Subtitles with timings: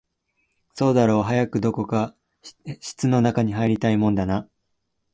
[0.73, 2.15] そうだろう、早くどこか
[2.79, 4.49] 室の中に入りたいもんだな